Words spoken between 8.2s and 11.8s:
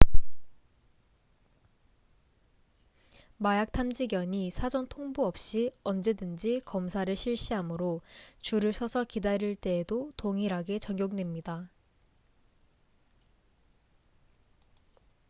줄을 서서 기다릴 때에도 동일하게 적용됩니다